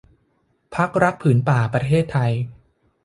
[0.75, 2.31] พรรครักษ์ผืนป่าประเทศไทย